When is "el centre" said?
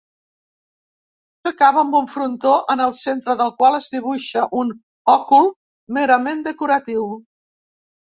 2.87-3.37